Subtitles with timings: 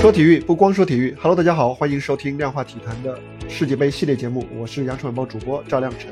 [0.00, 6.10] 说体育不光说体育，Hello，大家好，欢迎收听量化体坛的世界杯系列节目，我是羊城晚报主播赵亮晨。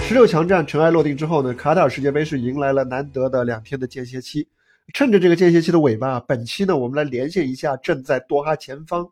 [0.00, 4.46] 十六强战尘埃落定之后呢，卡塔尔世界杯是迎来了难得的两天的间歇期。
[4.92, 9.08] 趁着这个间歇期的尾巴，本期呢，我们来连线一下正在多哈前方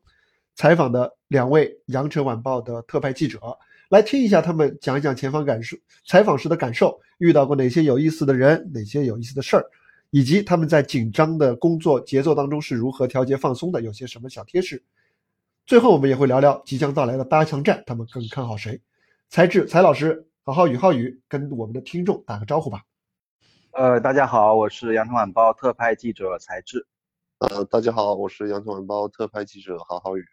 [0.54, 3.40] 采访的两位羊城晚报的特派记者，
[3.88, 5.74] 来听一下他们讲一讲前方感受、
[6.06, 9.64] 采访时的感受，遇到过哪些有意思的人，哪些有意思的事儿。
[10.10, 14.82] 以及他们在紧张的工作节奏当中是如何调节放松的，有些什么小贴士。
[15.66, 18.80] 最后我们也会聊聊即将到来的八强战，他们更看好谁？
[19.28, 22.82] 才智才老师，好好宇浩宇，跟我们的听众打个招呼吧。
[23.72, 26.86] 呃，大家好，我是羊城晚报特派记者才智。
[27.38, 30.24] 呃，大家好，我是羊城晚报特派记者郝浩宇。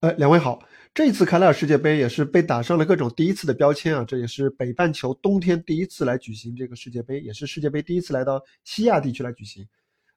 [0.00, 0.62] 呃，两位好。
[0.94, 9.66] 这一次卡塔尔世界杯也是被打上了各种第一次的标签啊，这也是北半球冬天第一次来举行这个世界杯，也是世界杯第一次来到西亚地区来举行。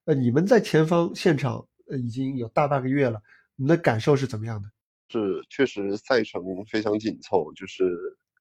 [0.06, 3.20] 呃，你们在前方现场呃已经有大半个月了，
[3.56, 4.70] 你们的感受是怎么样的？
[5.10, 7.84] 是，确实赛程非常紧凑，就是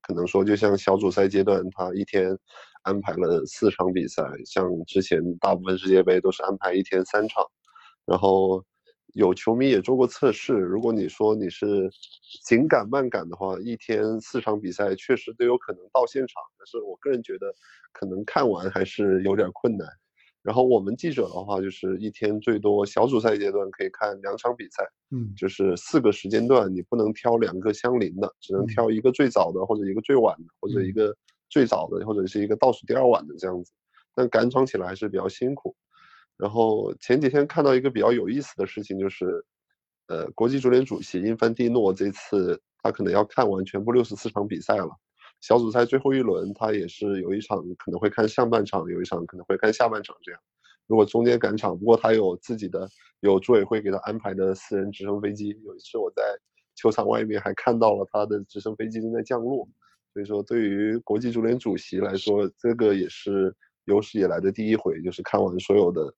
[0.03, 2.37] 可能说就像小组赛阶段，他一天
[2.83, 7.43] 安排了四场比赛，像之前大部分世界杯都是安排一天三场，
[8.05, 8.63] 然后。
[9.15, 11.91] 有球迷也做过测试，如果你说你是
[12.45, 16.43] 紧赶慢赶的话，一天四场比赛确实都有可能到现场。
[16.59, 17.53] 但是我个人觉得，
[17.93, 19.89] 可能看完还是有点困难。
[20.43, 31.15] 然后我们记者的话，就是一天最多小组赛阶段可以看两场比赛，嗯，就是四个时间段，你不能挑两个相邻的，只能挑一个最早的，或者一个最晚的，或者一个
[31.51, 33.73] 最早的，或者是一个倒数第二晚的这样子。
[34.15, 35.77] 但赶场起来还是比较辛苦。
[36.41, 39.45] 然后前几天看到一个比较有意思的事情，就是，
[40.07, 44.89] 呃，国际足联主席因凡蒂诺这次他可能要看完全部六十四场比赛了，
[45.43, 50.41] 小组赛最后一轮他也是有一场可能会看上半场，有一场可能会看下半场这样。
[50.87, 52.89] 如果中间赶场，不过他有自己的
[53.21, 56.23] 有组委会给他安排的私人直升飞机，有一次我在
[56.75, 59.69] 球场外面还看到了他的直升飞机正在降落，
[60.15, 63.55] 所以说对于国际足联主席来说，这个也是
[63.85, 66.15] 有史以来的第一回，就是看完所有的。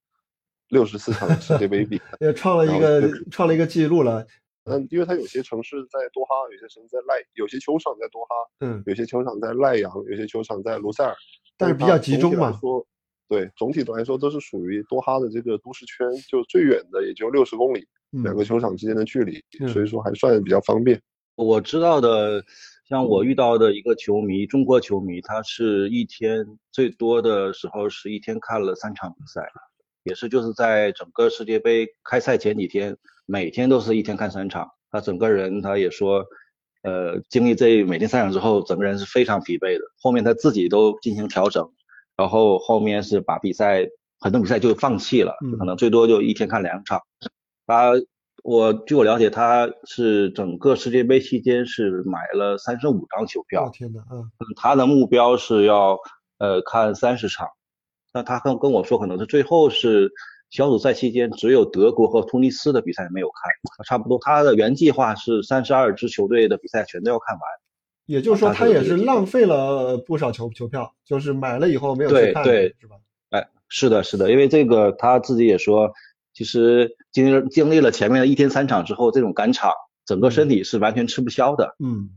[0.73, 4.27] 六十四场世界杯比赛， 也创了一个创了一个记录了。
[4.65, 11.15] 嗯，因为他有些城市在多哈，有些城市在赖，有些球场在多哈，嗯，有些球场在赖阳，有些球场在卢塞尔，
[11.59, 12.53] 但是比较集中嘛。
[12.61, 12.87] 说，
[13.29, 17.87] 对，总体来说都是属于多哈的这个都市圈，就最远的也就六十公里，
[18.23, 20.99] 两个球场之间的距离，所以说还算比较方便。
[21.35, 22.43] 我知道的，
[22.89, 29.51] 像我遇到的一个球迷，中国球迷，他是一天最多的时候是一天看了三场比赛。
[30.05, 32.97] 也是就是在整个世界杯开赛前几天，
[33.27, 34.69] 每天都是一天看三场。
[34.91, 36.25] 他整个人他也说，
[36.83, 39.85] 呃，经历这每天三场之后，整个人是非常疲惫的。
[40.01, 41.71] 后面他自己都进行调整，
[42.17, 43.87] 然后后面是把比赛
[44.21, 47.01] 很多比赛就放弃了，可能最多就一天看两场。
[47.67, 47.93] 他
[48.43, 53.71] 我据我了解，他是整个世界杯期间是买了三十五张球票。
[53.73, 55.97] 天呐，嗯，他的目标是要
[56.39, 57.49] 呃看三十场。
[58.13, 60.13] 那他跟跟我说，可能是最后是
[60.51, 63.51] 小组赛期间只有德国和突尼斯的比赛没有看，
[63.87, 67.43] 差不多他的原计划是三十二支球队的比赛全都要看完。
[68.05, 72.97] 也就是说，他也是浪费了不少球球票，就是买了以后没有去看，是吧？
[73.31, 75.93] 哎，是的，是的，因为这个他自己也说，
[76.35, 79.73] 其实经历经历了前面的一天三场之后，这种赶场，
[80.05, 81.77] 整个身体是完全吃不消的。
[81.79, 82.11] 嗯。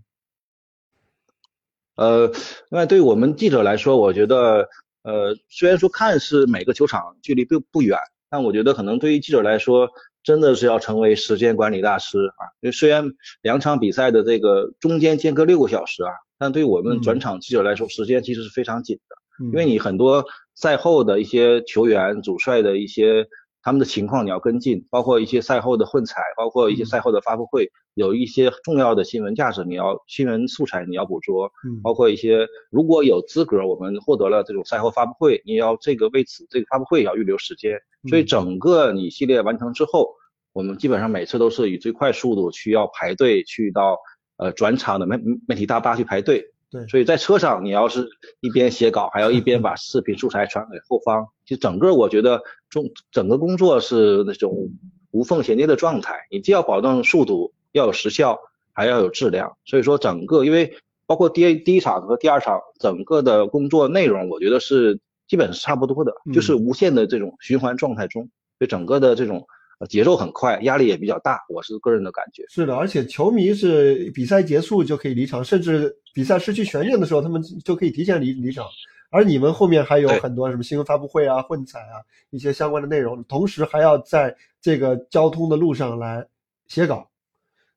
[1.95, 2.34] 呃，
[2.69, 4.67] 那对于我们记者来说，我觉得。
[5.05, 7.97] 呃，虽然说看似每个球场距离并不远，
[8.29, 9.88] 但我觉得可能对于记者来说，
[10.23, 12.49] 真的是要成为时间管理大师啊。
[12.61, 13.11] 因为虽然
[13.41, 19.16] 两场比赛的这个中间间隔六个小时啊，但对我们转场记者来说，时间其实是非常紧的。
[19.45, 23.27] 因为你很多赛后的一些球员、主帅的一些。
[23.66, 40.14] 他们的情况你要跟进，包括一些赛后的混采，包括一些赛后的发布会，有一些重要的新闻价值，你要新闻素材你要捕捉，包括一些如果有资格，我们获得了这种赛后发布会，你要这个为此这个发布会也要预留时间，所以整个你系列完成之后，
[40.53, 43.97] 我们基本上每次都是以最快速度去要排队去到
[44.38, 46.53] 呃转场的媒媒体大巴去排队。
[46.75, 48.09] 对，所以在车上，你要是
[48.41, 54.69] 一边写稿，还要一边把视频素材传给后方，就整个我觉得中整个工作是那种
[55.11, 56.27] 无缝衔接的状态。
[56.29, 58.37] 你既要保证速度，要有时效，
[58.73, 59.55] 还要有质量。
[59.63, 60.75] 所以说整个，因为
[61.05, 64.99] 包括第第一场和第二场，整个的工作内容，我觉得是
[65.29, 68.29] 基本是差不多的，就是无限的这种循环状态中，
[68.59, 69.47] 就整个的这种。
[69.89, 72.43] 节奏很快，压力也比较大，我是个人的感觉。
[72.47, 78.66] 是的，而且球迷是比赛结束就可以离场，甚至比赛失去悬念的时候，他们就可以提前离离场。
[79.11, 86.25] 而你们后面还有很多什么新闻发布会啊、混采啊一些相关的内容，同时还要在这个交通的路上来
[86.67, 87.09] 写稿。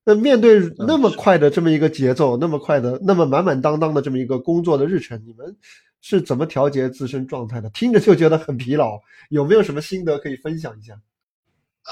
[0.04, 5.54] 那面对那么快的这么一个节奏，那么快的、那么满满当当的这么一个工作的日程，你们
[6.00, 7.68] 是怎么调节自身状态的？
[7.70, 8.98] 听着就觉得很疲劳，
[9.28, 10.98] 有没有什么心得可以分享一下？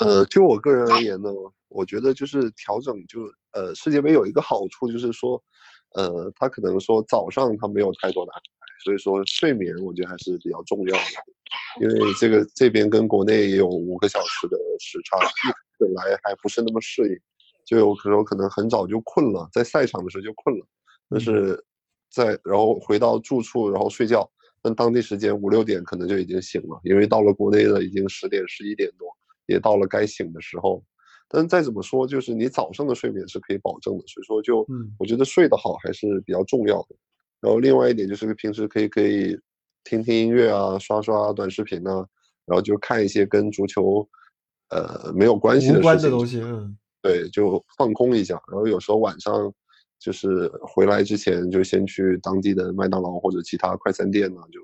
[0.01, 1.31] 呃，就我个人而言呢，
[1.69, 3.23] 我觉得就是调整就，
[3.53, 5.43] 呃，世界杯有一个好处就是说，
[5.95, 15.19] 呃，它可能说早上他没有太多的安排，所以说睡眠我觉得还是比较重要的，因为这个这边跟国内也有五个小时的时差，
[15.79, 17.19] 本来还不是那么适应，
[17.65, 20.67] 就有时候可能很早就困了，在赛场的时候就困了，
[21.09, 21.65] 但是
[22.11, 29.09] 在然后回到住处然后睡觉，但当地时间五六点可能就已经醒了，因为到了国内的已经十点十一点多。
[29.47, 30.83] 也到了该醒的时候，
[31.29, 36.97] 但是再怎么说，就是你早上的睡眠是可以保证的，所以说就嗯我觉得睡得好还是比较重要的。
[37.41, 39.39] 然后另外一点就是平时可以可以
[39.85, 42.07] 听听音乐啊，刷刷短视频啊，
[42.45, 44.09] 然后就看一些跟足球
[44.71, 48.35] 呃没有关系的无关的东西，嗯对，就放空一下。
[48.51, 49.53] 然后有时候晚上
[49.99, 54.61] 就是回来之前就先去当地的麦当劳或者其他快餐店呢，就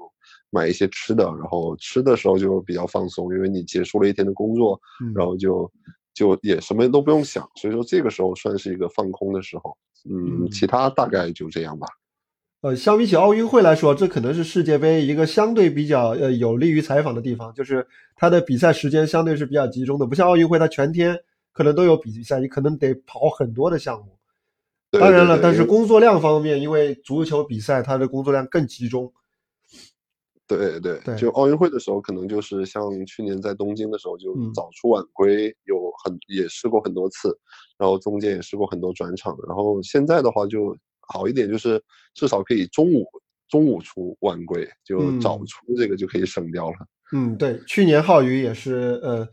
[0.55, 5.69] 买一些吃的，然后吃的时候就比较放松，因为你结束了一天的工作，嗯，然后就
[6.13, 9.75] 就也什么都不用想，所以说这个时候算是一个放空的时候。
[10.05, 11.87] 嗯，嗯其他大概就这样吧。
[12.61, 21.19] 呃，相比起奥运会来说，这可能是世界杯一个相对比较呃有利于采访的地方，就是它的比赛时间相对是比较集中的，不像奥运会它全天
[21.53, 24.19] 可能都有比赛，你可能得跑很多的项目。
[24.91, 29.13] 当然了，但是工作量方面，因为足球比赛它的工作量更集中。
[30.49, 37.35] 对对对就奥运会的时候，可能就是像去年在东京的时候，就嗯早出晚归，有很也试过很多次，
[37.79, 41.83] 然后中间也试过很多转场，然后现在的话就好一点，就是
[42.15, 43.07] 至少可以中午
[43.49, 46.77] 中午出晚归，就早嗯出这个就可以省掉了。
[47.15, 49.29] 嗯，对，去年浩宇也是呃，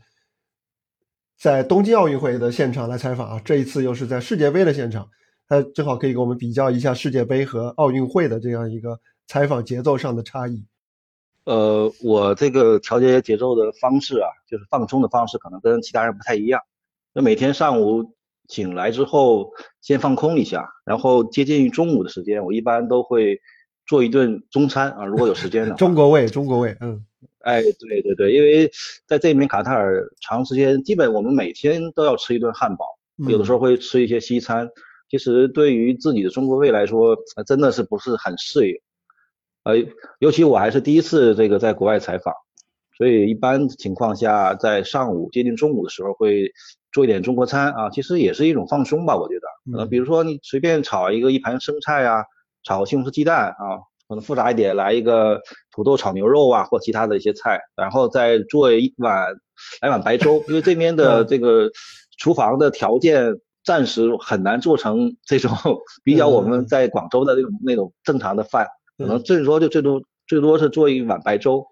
[1.38, 5.08] 在东京奥运会的现场来采访啊，这一次又是在世界杯的现场，
[5.48, 10.64] 他正好可以给我们比较一下世界杯和奥运会的这样一个采访节奏上的差异。
[11.44, 16.60] 呃，我这个调节节奏的方式啊，就是放松的方式，可能跟其他人不太一样。
[17.12, 18.14] 那每天上午
[18.48, 23.40] 醒来之后，先放空一下，然后接近于中午的时间，我一般都会
[23.86, 25.76] 做一顿中餐啊，如果有时间的话。
[25.78, 27.04] 中国胃，中国胃，嗯
[27.40, 28.70] 哎，对对对，因为
[29.06, 32.84] 在这边卡塔尔长时间，基本我们每天都要吃一顿汉堡，
[33.28, 34.68] 有的时候会吃一些西餐。
[35.08, 38.74] 其实对于自己的中国胃来说，呃真的是不是很适应。
[39.64, 39.74] 呃，
[40.18, 42.34] 尤其我还是第一次这个在国外采访，
[42.96, 46.50] 所以一般情况下在上午接近中午的时候会
[46.92, 49.78] 做一点中国餐啊，其实也是一种放松吧，我觉得。
[49.78, 52.24] 呃，嗯比如说你随便炒一个一盘生菜啊，
[52.62, 53.78] 炒西红柿鸡蛋啊，
[54.08, 55.40] 可能复杂一点，来一个
[55.70, 59.34] 土豆炒牛肉啊，或其他的一些菜，然后再做一碗
[59.82, 61.26] 来碗白粥，因为这边的嗯。
[61.26, 61.70] 这个
[62.18, 65.50] 厨房的条件暂时很难做成这种
[66.02, 68.66] 比较我们在广州的那种那种正常的饭，
[69.00, 71.66] 可能最多就最多最多是做一碗白粥，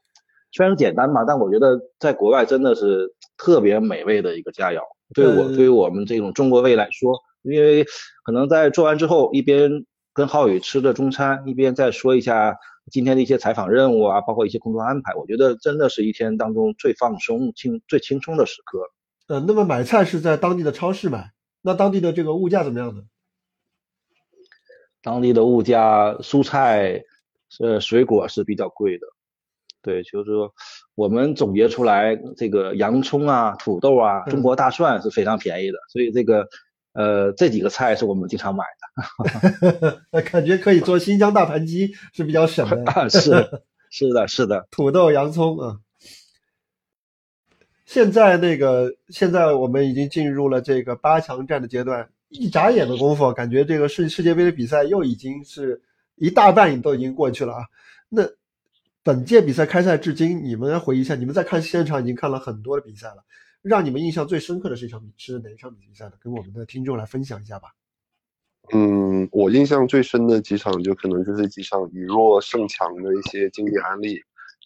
[0.50, 4.80] 虽然简单嘛，但我觉得在国外真的是特别美味的一个佳肴。
[5.14, 7.84] 对我呃对于我们这种中国胃来说，因为
[8.24, 9.84] 可能在做完之后，一边
[10.14, 12.56] 跟浩宇吃着中餐，一边再说一下
[12.90, 18.80] 今天的一些采访任务啊，包括一些工作安排，我觉得真的是一天当中最放松、轻最轻松的时刻。
[19.28, 23.02] 呃，那么买菜是在当地的超市买，那当地的这个物价怎么样呢？
[25.00, 27.04] 当地的物价，蔬菜、
[27.60, 29.06] 呃水果是比较贵的。
[29.80, 30.52] 对，就是说
[30.94, 36.48] 我们总结出来，这个洋葱啊、土豆啊、嗯中国大蒜是非常便宜的，所以这个
[36.92, 42.84] 呃这几个菜是我们经常买的 那感觉可以做新疆大盘鸡，是比较省的。
[42.84, 43.08] 的。
[43.08, 43.20] 是
[43.90, 44.66] 是的，是的。
[44.70, 45.78] 土豆、洋葱啊。
[47.86, 55.80] 现在那个，现在我们已经进入了这个八强战的阶段，一眨眼的功夫，感觉这个世世界杯的比赛又已经是
[56.18, 57.64] 一大半都已经过去了啊。
[58.08, 58.22] 那
[59.02, 63.24] 本届比赛开赛至今，你们来回忆一下，你们在看现场已经看了很多的比赛了，
[63.62, 66.12] 让你们印象最深刻的是一场比是哪一场比赛呢？
[66.20, 67.68] 跟我们的听众来分享一下吧。
[68.72, 74.14] 嗯，我印象最深的几场就可能就是几场以弱胜强的一些经典案例，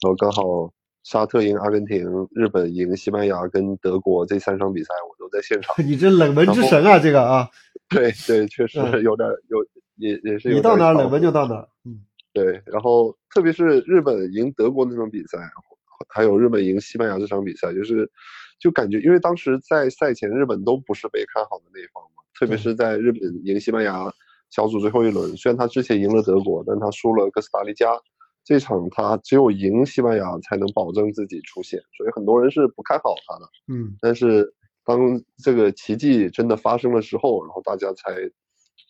[0.01, 0.73] 然后刚好
[1.05, 5.75] 沙特赢阿根廷、日本赢西班牙跟德国这三场比赛我都在现场。
[5.87, 7.49] 你这冷门之神啊，这个啊，
[7.89, 9.65] 对对，确实嗯有点有
[9.97, 11.69] 也也是有你到哪儿冷门就到哪儿。
[11.85, 12.01] 嗯
[12.35, 15.39] 对，然后特别是日本赢德国那场比赛，
[16.09, 18.11] 还有日本赢西班牙这场比赛，就是
[18.59, 24.11] 就感觉，因为当时在赛前日本都不是被看好的那一方嘛，特别是在日本赢西班牙
[24.49, 27.93] 小组最后一轮，虽然他之前赢了德国，但他输了哥斯达黎加，
[28.45, 33.47] 这场他只有赢西班牙才能保证自己出线，所以很多人是不看好他的。
[33.69, 34.51] 嗯，但是
[34.87, 34.99] 当
[35.45, 38.15] 这个奇迹真的发生了之后，然后大家才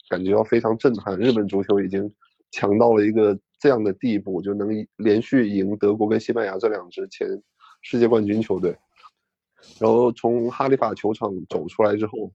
[0.09, 1.19] 感觉到非常震撼。
[1.19, 2.13] 日本足球已经
[2.51, 7.29] 强到了一个这样的地步，就能连续赢德国跟西班牙这两支前
[7.83, 8.77] 世界冠军球队。
[9.79, 12.33] 然后从哈利法球场走出来之后，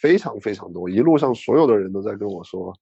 [0.00, 2.74] 非常非常多，一路上所有的人都在跟我说。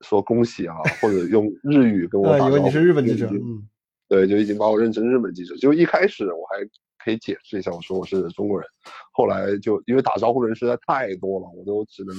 [0.00, 2.58] 说恭喜啊，或者 用日语跟我打招呼。
[2.58, 3.66] 你是日本记者，嗯，
[4.06, 5.56] 对，就已经把我认成日本记者。
[5.56, 6.58] 就一开始我还
[7.02, 8.68] 可以解释一下，我说我是中国人。
[9.12, 12.14] 后来就因为打招呼的人实在太多了，我都只能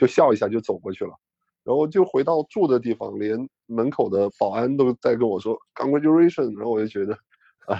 [0.00, 1.10] 就笑一下就走过去了。
[1.62, 6.56] 然后就回到住的地方，连门口的保安都在跟我说 congratulation。
[6.56, 7.12] 然后我就觉得
[7.66, 7.78] 啊，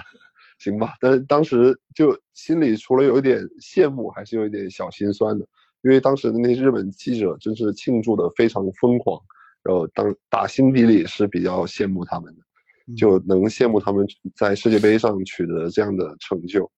[0.59, 0.93] 行吧。
[0.99, 5.43] 但是当时就心里除了有一点羡慕，还是有一点小心酸的，
[5.81, 9.19] 因为当时的那些日本记者真是庆祝的非常疯狂。
[9.63, 16.71] 然后当打心底里是比较羡慕他们的，就能羡慕他们在世界杯上取得这样的成就。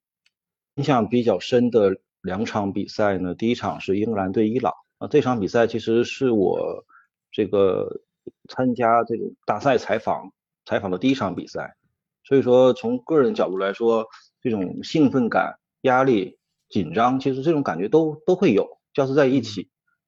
[0.75, 4.73] 印象比较深的两场比赛呢，第一场是英格兰对伊朗
[5.03, 6.85] 啊，这场比赛其实是我
[7.29, 7.99] 这个
[8.47, 10.31] 参加这种大赛采访
[10.65, 11.75] 采访的第一场比赛，
[12.23, 14.07] 所以说从个人角度来说，
[14.41, 16.37] 这种兴奋感、压力、
[16.69, 19.67] 紧张，其实这种感觉都都会有交织在一起。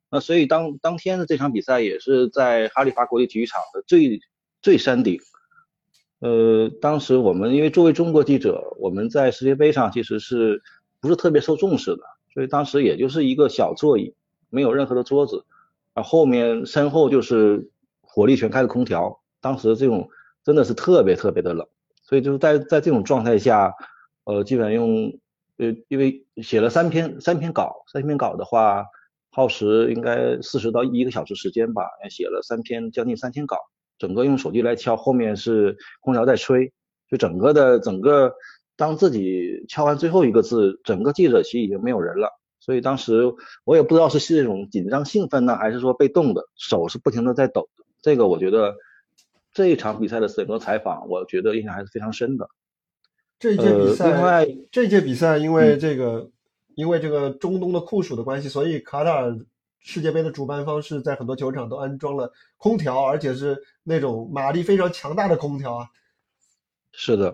[0.10, 4.22] 那所以当当天的这场比赛也是在哈利法国际体育场的最
[4.62, 5.20] 最山顶，
[6.20, 10.64] 呃，当时我们因为作为中国记者，我们在世界杯上其实是
[11.02, 14.16] 不是特别受重视的，所以当时也就是一个小座椅，
[14.50, 15.46] 没有任何的桌子，
[15.94, 17.70] 啊，后面身后就是
[18.02, 20.10] 火力全开的空调，当时这种
[20.44, 21.68] 真的是特别特别的冷，
[22.04, 23.74] 所以就是在在这种状态下，
[24.24, 25.20] 呃，基本用
[25.58, 28.86] 呃，因为写了三篇三篇稿，三篇稿的话。
[29.38, 33.58] 耗时应该四十到一个小时时间吧，写了三篇将近三千稿，
[33.98, 36.72] 整个用手机来敲，后面是空调在吹，
[37.10, 38.34] 就整个的整个，
[38.78, 42.30] 当自己敲完最后一个字，整个记者席已经没有人了，
[42.66, 47.86] 所以当时我也不知道是是这种紧张兴奋呢，还是说被动的，手是不停的在抖的。
[48.02, 48.76] 这个我觉得
[49.54, 52.50] 这一场比赛的整个采访，我觉得印象还是非常深的。
[53.38, 56.32] 这一届比赛，另外这届比赛因为这个。
[56.76, 59.40] 因为这个中东的酷暑的关系，所以卡塔尔
[59.80, 65.88] 世界杯的主办方是在很多球场都安装了空调，而且是那种马力非常强大的空调啊。
[66.92, 67.34] 是的，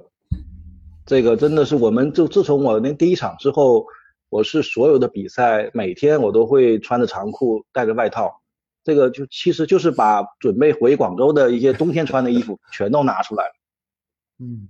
[1.07, 3.87] 这个真的是我们就自从我那第一场之后，
[4.31, 8.41] 我是所有的比赛每天我都会穿着长裤带着外套，
[8.81, 13.53] 这个就其实就是把准备回广州的一些冬天穿的衣服全都拿出来了。
[14.39, 14.69] 嗯。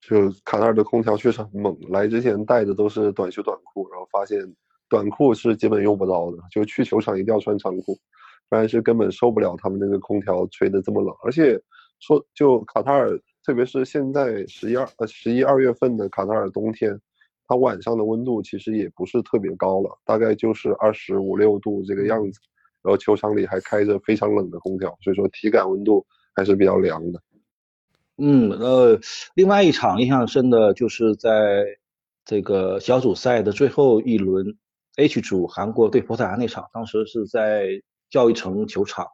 [0.00, 4.38] 就卡塔尔的空调确实很猛，来之前带的都是短袖短裤，然后发现
[4.88, 7.98] 短裤是基本用不着的，就去球场一定要穿长裤，
[8.48, 11.12] 不然是根本受不了他们那个空调吹的这么冷。
[11.24, 11.60] 而且
[11.98, 16.98] 说就卡塔尔，特别是现在十一二呃十一二月份的卡塔尔冬天，
[17.48, 22.38] 它晚上的温度其实也不是特别高了，大概就是二十五六度这个样子，
[22.82, 27.20] 然后球场里还开着非常冷的空调，所以说体感温度还是比较凉的。
[28.18, 29.00] 嗯，呃，
[29.34, 31.64] 另外一场印象深的就是在
[32.24, 34.58] 这个小组赛的最后一轮
[34.96, 39.06] ，H 组韩国对葡萄牙那场，当时是在教育城球场。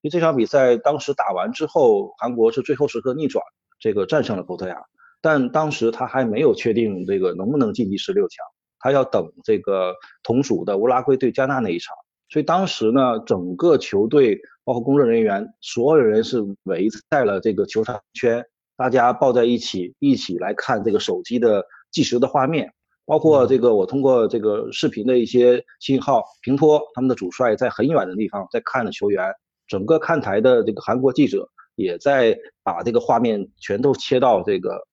[0.00, 3.44] 因为这场比赛当时打完之后，韩国是最后时刻逆转，
[3.78, 4.84] 这个战胜了葡萄牙。
[5.24, 8.44] 但当时他还没有确定这个能不能晋级十六强，
[8.78, 11.96] 他要等这个同组的乌拉圭对加纳那一场。
[12.28, 18.44] 所以当时呢，整个球队包括工作人员，所有人是围在了这个球场圈，
[18.76, 22.70] 大家抱在一起，一起来看这个手机的计时的画面。
[23.06, 29.32] 包括这个我通过这个视频的一些信号，平托他们的主帅在很远的地方在看着球员，
[29.66, 34.86] 整个看台的这个韩国记者也在把这个画面全都切到这个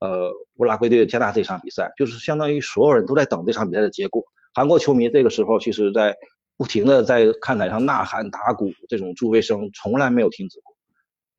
[0.00, 4.22] 呃乌拉圭队加大这场比赛，就是相当于所有人都在等这场比赛的结果。
[4.54, 6.16] 韩国球迷这个时候其实在。
[6.60, 10.74] 不停的在看台上呐喊打鼓，这种助威声从来没有停止过。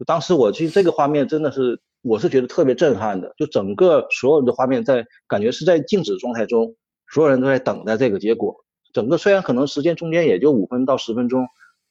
[0.05, 3.33] 当时我其实这个画面真的是，我是觉得特别震撼的。
[3.37, 6.73] 就整个所有的画面在感觉是在静止状态中，
[7.11, 8.63] 所有人都在等待这个结果。
[8.93, 11.45] 整个虽然可能时间中间也就五分到十分钟，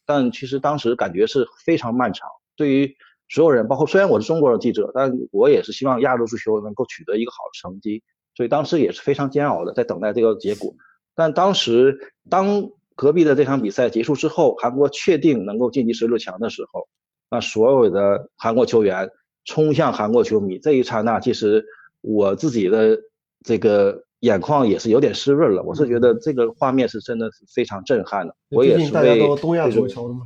[0.07, 2.27] 但其实当时感觉是非常漫长。
[2.57, 2.97] 对于
[3.29, 8.03] 所有人，包括虽然我是中国的记者，但我也是希望亚洲足球能够取得一个好的成绩。
[8.35, 10.73] 所以当时也是非常煎熬的，在等待这个结果。
[11.15, 11.99] 但当时
[12.31, 16.89] 当隔壁的这场比赛结束之后，韩国确定能够晋级十六强的时候，
[17.31, 19.11] 那所有的韩国球员
[19.45, 21.65] 冲向韩国球迷，这一刹那，其实
[22.01, 22.99] 我自己的
[23.45, 25.63] 这个眼眶也是有点湿润了。
[25.65, 28.37] 我是觉得这个画面是真的是非常震撼的。
[28.51, 30.21] 我也是大家都东亚足球的嘛，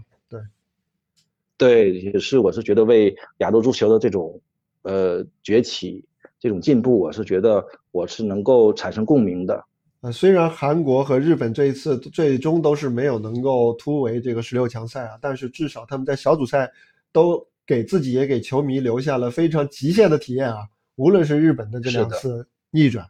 [1.63, 4.41] 对，也是，我是觉得为亚洲足球的这种
[4.83, 6.05] 呃崛起、
[6.41, 9.65] 这种进步，我是觉得我是能够产生共鸣的。
[10.01, 16.69] 呃，虽然韩国和日本这一次最终都是没有能够突围这个十六强赛啊，但是至少他们在小组赛
[17.13, 20.67] 都给自己也给球迷留下了非常极限的体验啊。
[20.97, 23.07] 无论是日本的这两次逆转，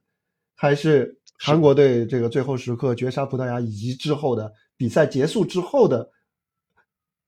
[0.55, 6.07] 还是韩国队这个最后时刻绝杀葡萄牙，以及之后的比赛结束之后的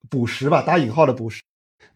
[0.08, 1.42] 补时吧，打引号的补时。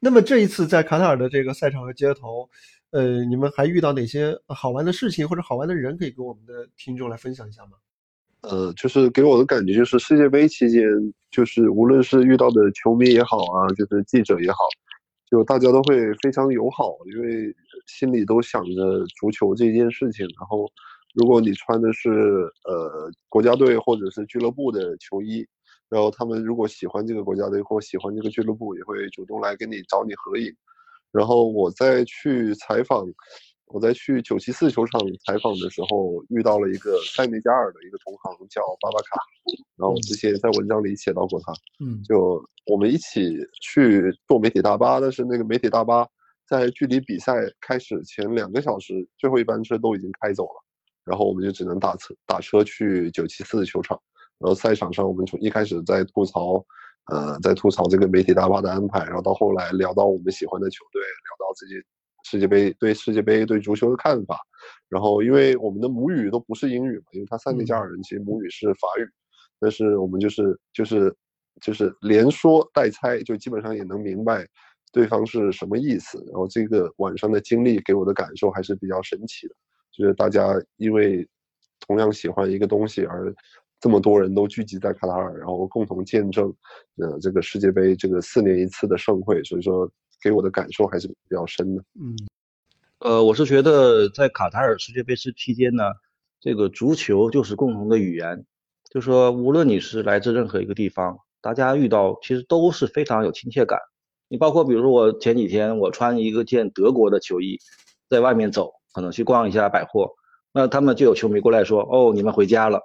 [0.01, 2.49] 那么这一次在卡塔尔的这个赛场和街头，
[2.91, 7.73] 呃，你们还遇到哪些好玩的事情或者好玩的人，可以跟我们的听众来分享一下吗？
[8.43, 10.83] 呃，就是给我的感觉就是世界杯期间，
[11.31, 14.59] 就是无论是遇到的球迷也好啊，就是记者也好。
[15.31, 17.55] 就大家都会非常友好，因为
[17.87, 20.25] 心里都想着足球这件事情。
[20.39, 20.67] 然后，
[21.13, 22.11] 如果你穿的是
[22.65, 25.47] 呃国家队或者是俱乐部的球衣，
[25.89, 30.55] 然后他们如果喜欢这个国家队或喜欢这个俱乐部，也会主动来跟你找你合影。
[31.13, 33.07] 然后我再去采访。
[33.71, 39.21] 我在去九七四球场采访的时候，遇到了一个塞内加尔的一个同行，叫巴巴卡。
[39.77, 41.53] 然后我之前在文章里写到过他。
[41.79, 46.09] 嗯，就我们一起去坐媒体大巴，但是那个媒体大巴
[46.47, 50.65] 在距离比赛开始前两个小时，最后一班车都已经开走了。
[51.05, 54.01] 然后我们就只能打车打车去九七四球场。
[54.39, 56.65] 然后赛场上，我们从一开始在吐槽，
[57.13, 61.75] 呃，在吐槽这个媒体大巴的安排，然后到后来聊到我们喜欢的球队，聊到自己。
[62.25, 64.39] 世界杯对世界杯对足球的看法，
[64.89, 69.09] 然后因为我们的母语都不是英语嘛，因为他塞内加尔人其实母语是法语，
[69.59, 71.15] 但是我们就是就是
[71.63, 74.47] 就是连说带猜，就基本上也能明白
[74.93, 76.23] 对方是什么意思。
[76.27, 79.55] 然后这个晚上的经历给我的感受还是比较神奇的，
[79.93, 81.27] 就是大家因为
[81.87, 83.35] 同样喜欢一个东西而
[83.81, 86.53] 这么多人都聚集在卡塔尔，然后共同见证
[86.97, 89.91] 呃这个世界杯这个四年一次的盛会，所以说。
[90.21, 91.85] 给我的感受还是比较深的。
[91.95, 92.17] 嗯，
[92.99, 95.85] 呃，我是觉得在卡塔尔世界杯期间呢，
[96.41, 98.45] 这个足球就是共同的语言，
[98.91, 103.79] 就说无论你是来自任何一个地方，大家遇到其实都是非常有亲切感。
[104.27, 107.57] 你包括比如说我前几天我穿一个件德国的球衣，
[108.11, 110.11] 在外面走，可能去逛一下百货，
[110.53, 112.81] 那他们就有球迷过来说：“哦，你们回家了。”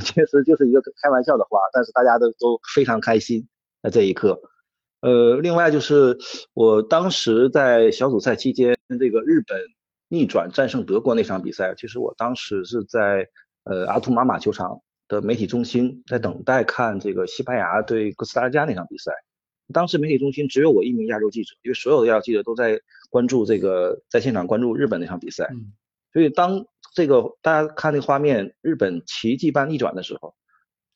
[0.00, 3.46] 其实就是一个开玩笑的话，但是大家都都非常开心
[3.82, 4.40] 在这一刻。
[5.00, 6.18] 呃，另外就是
[6.54, 9.60] 我当时在小组赛期间，这个日本
[10.08, 13.28] 逆转战胜德国那场比赛，其实我当时是在
[13.64, 19.12] 呃阿图玛马球场的媒体中心，在等待看这个西班牙对哥斯达黎加那场比赛。
[19.72, 22.80] 当时媒体中心只有我一名亚洲记者，因为所有的亚洲记者都在
[23.10, 25.50] 关注这个在现场关注日本那场比赛。
[26.12, 30.34] 所以当这个大家看那个画面，日本奇迹般逆转的时候，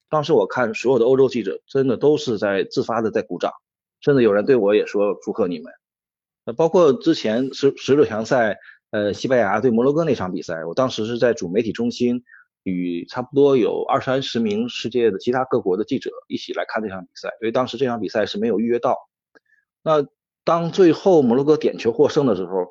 [0.09, 3.53] 当时我看所有的欧洲记者真的都是在自发的在鼓掌。
[4.01, 5.73] 甚至有人对我也说祝贺你们，
[6.45, 8.57] 呃，包括之前十十六强赛，
[8.93, 12.23] 呃，西班牙对摩洛哥那场比赛，我当时是在主媒体中心，
[12.63, 18.97] 与差不多有二三十名世界的其他各国的记者一起来看这场比赛，因为当时这场比赛是没有预约到。
[19.83, 20.07] 那
[20.45, 22.69] 当最后摩洛哥点球获胜的时候，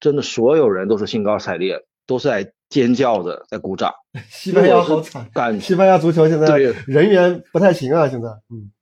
[0.00, 3.92] 真的所有人都是兴高采烈，都是在尖叫着在鼓掌。
[4.30, 6.56] 西班牙好惨，感西班牙足球现在
[6.86, 8.72] 人员不太行啊，现在，嗯。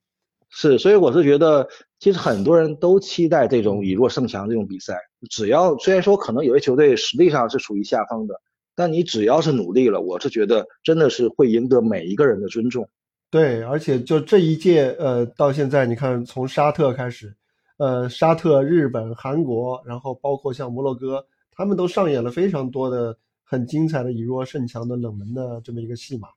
[0.51, 4.99] 是，所以我是觉得，其实很多人都期待这种以弱胜强这种比赛。
[5.29, 8.35] 只要虽然说可能有些球队实力上是处于下风的，
[8.75, 12.89] 但你只要是努力了，我是觉得真的是会赢得每一个人的尊重。
[13.31, 17.37] 对，而且就这一届，呃，到现在你看，从沙特开始，
[17.77, 23.15] 呃，沙特、日本、韩国，然后包括像摩洛哥，他们都上演了非常多的
[23.49, 26.29] 很精彩的以弱胜强的冷门的这么一个戏码。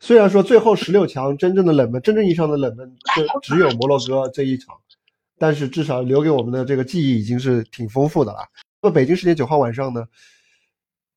[0.00, 4.76] 虽然说最后十六强真正的冷门，真正意义上的冷门就 只有摩洛哥这一场，
[5.38, 8.40] 但是至少留给我们的这个记忆已经是挺丰富的了。
[8.82, 10.06] 那么北京时间九号晚上呢，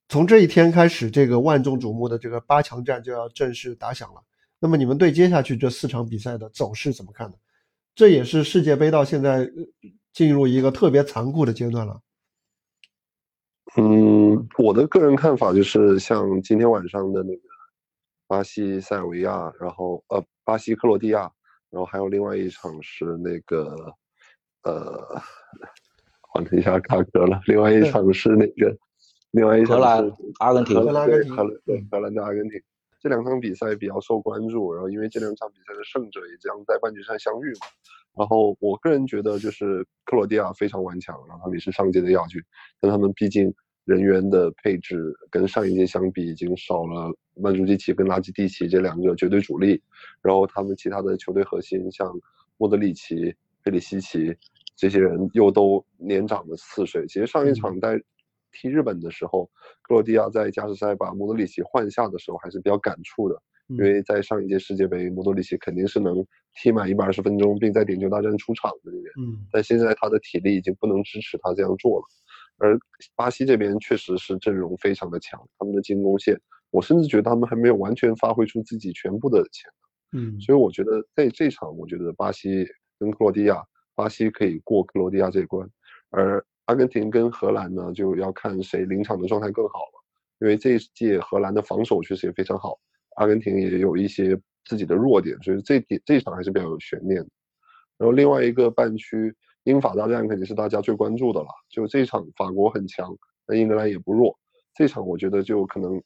[0.07, 4.21] 从这一天开始，这个万众瞩目的这个八强战就要正式打响了。
[4.59, 7.35] 那么你们对接下去这四场比赛的走势怎么看呢？
[7.95, 9.49] 这也是世界杯到现在
[10.13, 11.99] 进入一个特别残酷的阶段了。
[13.75, 14.16] 嗯，
[14.57, 17.41] 我的个人看法就是，像今天晚上的那个。
[18.29, 21.31] 巴西、塞尔维亚，然后呃，巴西、克罗地亚，
[21.69, 23.73] 然后还有另外一场是那个，
[24.63, 25.21] 呃，
[26.19, 27.39] 换了一下卡壳了。
[27.45, 28.77] 另外一场是那个，
[29.31, 32.61] 另外一场是阿根廷，荷兰对荷兰对荷兰对阿根廷。
[32.99, 37.67] 这两场比赛比较受关注，然后因为这两场比赛的胜者也将在半决赛相遇嘛。
[38.17, 42.43] 然后我个人觉得就是克罗地亚非常顽强，然后他们也是上届的亚军，
[42.81, 43.55] 但他们毕竟。
[43.87, 49.81] 人员的配置跟上一届相比，已经少了曼朱基奇跟拉基蒂奇这两个绝对主力，
[50.21, 52.13] 然后他们其他的球队核心，像
[52.57, 54.35] 莫德里奇、佩里西奇
[54.75, 57.07] 这些人又都年长了四岁。
[57.07, 57.97] 其实上一场在
[58.51, 59.45] 踢日本的时候，
[59.81, 69.01] 克罗地亚在加时赛把莫德里奇换下的时候还是比较感触的，因为在上一届世界杯，莫德里奇肯定是能踢满一百二十分钟，并在点球大战出场的人。
[69.17, 72.05] 嗯，但现在他的体力已经不能支持他这样做了。
[72.59, 72.77] 而
[73.15, 76.39] 巴西这边确实是阵容非常的强，他们的进攻线，
[76.71, 79.71] 我甚至觉得他们还没有完全发挥出自己全部的潜
[80.11, 80.23] 能。
[80.23, 82.67] 嗯，所以我觉得在这场，我觉得巴西
[82.99, 85.69] 跟克罗地亚，巴西可以过克罗地亚这关，
[86.09, 90.03] 而阿根廷跟荷兰呢，就要看谁临场的状态更好了。
[90.39, 92.79] 因为这一届荷兰的防守确实也非常好，
[93.17, 97.29] 阿根廷也有一些自己的弱点，所以这点这场还是比较有悬念的。
[97.99, 99.35] 然后另外一个半区。
[99.67, 101.47] 英法大战肯定是大家最关注的了。
[101.69, 103.13] 就这场，法国很强，
[103.45, 104.33] 那英格兰也不弱。
[104.73, 106.01] 这场我觉得就可能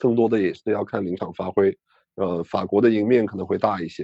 [0.00, 1.72] 更多的也是要看临场发挥。
[2.16, 4.02] 呃，法国的赢面可能会大一些。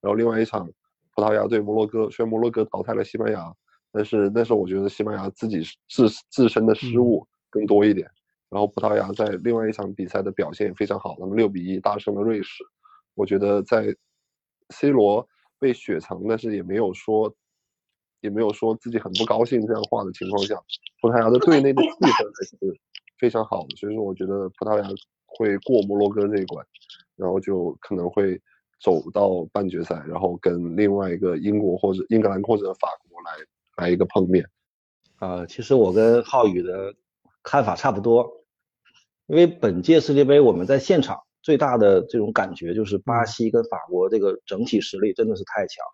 [0.00, 0.70] 然后另外一场，
[1.16, 3.52] 葡萄牙对摩洛哥，虽然摩洛哥淘汰了西班牙，
[3.90, 8.08] 但是那时候我觉得西班牙自己自自身的失误更多一点。
[8.50, 12.62] 然后葡萄牙在另外一场比赛的表现也非常好，他们六比一大胜了瑞士。
[13.14, 13.92] 我觉得在
[14.70, 15.26] C 罗
[15.58, 17.34] 被雪藏，但是也没有说。
[18.20, 20.54] 也没有说自己很不高兴这样话的情况下，
[21.00, 22.80] 葡萄牙的队内的气氛还是
[23.18, 24.88] 非常好的，所以说我觉得葡萄牙
[25.26, 26.66] 会过摩洛哥这一关，
[27.16, 28.40] 然后就可能会
[28.80, 34.44] 走到半决赛，然后跟另外一个英国或者英格兰或者法国来来一个碰面。
[35.16, 36.94] 啊，其实我跟浩宇的
[37.42, 38.44] 看法差不多，
[39.26, 45.84] 因为本届世界杯我们在现场最大的这种感觉就是巴西跟法国这个整体实力真的是太强。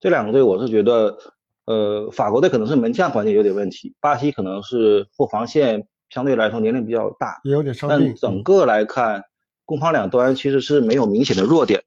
[0.00, 1.18] 这两个队，我是觉得，
[1.66, 7.98] 呃，法国队可能是门将环节有点问题，巴西可能是后防线相对来说年龄比较大，也有点伤病。
[7.98, 9.24] 但整个来看，
[9.66, 11.82] 攻防两端其实是没有明显的弱点。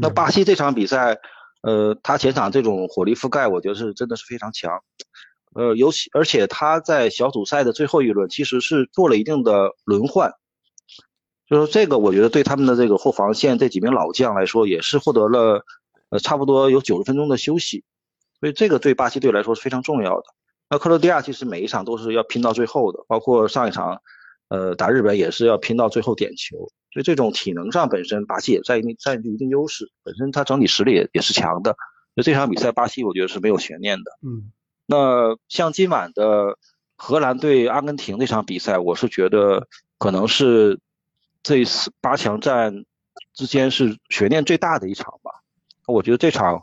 [0.00, 1.18] 那巴西这场比赛，
[1.62, 4.80] 呃，他前场这种火力覆盖，我觉得是真的是非常强。
[5.56, 10.30] 呃，尤其而且他在小组赛的最后一轮其实是做了一定的轮换，
[11.50, 15.64] 就是这个我觉得对他们的这个后防线这几名老将来说，也是获得了。
[16.10, 17.84] 呃，差不多有九十分钟的休息，
[18.40, 20.24] 所以这个对巴西队来说是非常重要的。
[20.70, 24.02] 那克罗地亚其实每一场都是要拼到最后的，包括上一场，
[24.48, 26.56] 呃，打日本也是要拼到最后点球。
[26.90, 31.76] 所以这种体能上本身巴西也占一定占据一定优势，本身它整体实力也也是强的。
[32.16, 34.10] 就这场比赛，巴西我觉得是没有悬念的。
[34.22, 34.50] 嗯。
[34.86, 36.56] 那像今晚的
[36.96, 39.68] 荷兰对阿根廷那场比赛，我是觉得
[39.98, 40.80] 可能是
[41.42, 42.84] 这一次八强战
[43.34, 45.30] 之间是悬念最大的一场吧。
[45.92, 46.62] 我觉得这场，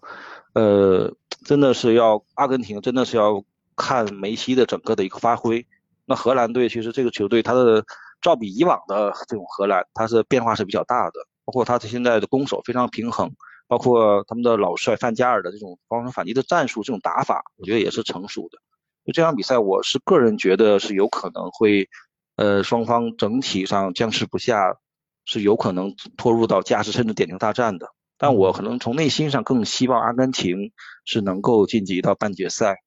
[0.53, 3.43] 呃，真的是要阿根廷，真的是要
[3.75, 5.65] 看梅西的整个的一个发挥。
[6.05, 7.83] 那荷兰队其实这个球队，它的
[8.21, 11.13] 照比以往的这种荷兰，它是变化是比较大的。
[11.43, 13.31] 包括他现在的攻守非常平衡，
[13.67, 18.57] 包括他们的老帅范加尔的这种防守反击的战术，这种打法，我觉得也是成熟的。
[19.05, 21.87] 就这场比赛，我是个人觉得是有可能会，
[22.35, 24.77] 呃，双方整体上僵持不下，
[25.23, 27.89] 是有可能拖入到加时甚至点球大战的。
[28.17, 30.71] 但我可能从内心上更希望阿根廷
[31.05, 32.77] 是能够晋级到半决赛。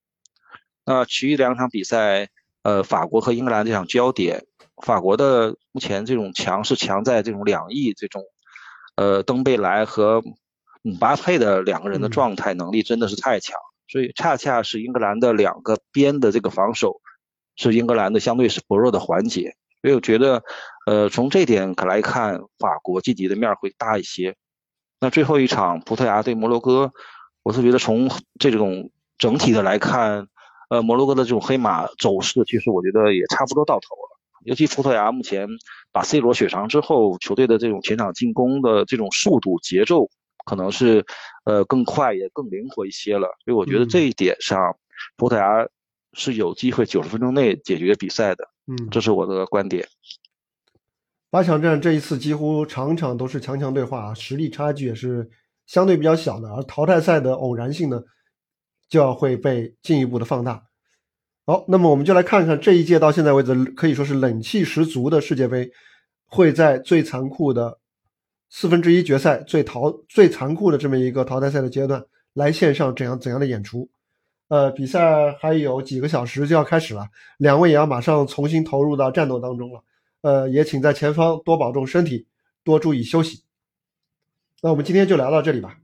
[0.85, 2.29] 那其余两场比赛，
[2.63, 4.45] 呃，法国和英格兰这场焦点，
[4.83, 8.23] 法国的目前这种强是强在这种两翼这种，
[8.95, 10.23] 呃，登贝莱和
[10.81, 13.55] 姆巴佩的两个人的状态能力真的是太强，
[13.87, 17.01] 所以恰恰是英格兰的两个边的这个防守
[17.55, 19.55] 是英格兰的相对是薄弱的环节。
[19.81, 20.43] 所以我觉得，
[20.87, 24.35] 呃，从这点可来看，法国晋级的面会大一些。
[25.01, 26.91] 那最后一场葡萄牙对摩洛哥，
[27.43, 28.09] 我是觉得从
[28.39, 30.27] 这种整体的来看，
[30.69, 34.19] 呃，摩洛哥的这种黑马走势，其实我觉得也差不多到头了。
[34.43, 35.47] 尤其葡萄牙目前
[35.91, 40.09] 把 C 罗雪藏之后，球队的这种前场进攻的这种速度节奏，
[40.45, 41.05] 可能是
[41.45, 43.27] 呃更快也更灵活一些了。
[43.43, 44.77] 所以我觉得这一点上，
[45.17, 45.67] 葡萄牙
[46.13, 48.49] 是有机会九十分钟内解决比赛的。
[48.67, 49.87] 嗯，这是我的观点。
[51.31, 55.29] 八强战这一次几乎场场都是强强对话，实力差距也是
[55.67, 58.01] 相对比较小的，而淘汰赛的偶然性呢，
[58.89, 60.63] 就要会被进一步的放大。
[61.45, 65.71] 好，那么我们就来看看这一届到现在为止可以说是冷气十足的世界杯，
[66.25, 67.77] 会在最残酷的
[68.49, 73.87] 四分之一决赛、最淘最残酷的这么一个淘汰赛的阶段来献上怎样怎样的演出。
[74.47, 79.83] 呃，比赛还有几个小时就要开始了，两位也要马上重新投入到战斗当中了。
[80.21, 82.27] 呃，也请在前方多保重身体，
[82.63, 83.43] 多注意休息。
[84.61, 85.77] 那我们今天就聊到这里吧。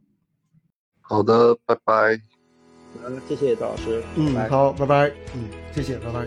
[1.01, 2.19] 好的，拜拜。
[3.05, 4.03] 嗯，谢谢赵老师。
[4.15, 5.11] 嗯，好，拜拜。
[5.33, 6.25] 嗯，谢谢，拜拜。